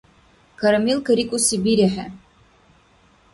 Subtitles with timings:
[0.59, 2.05] Карамелька рикӀуси бирехӀе.